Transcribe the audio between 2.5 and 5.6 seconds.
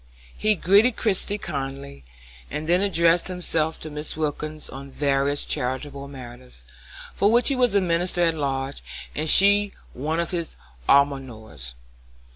then addressed himself to Mrs. Wilkins on various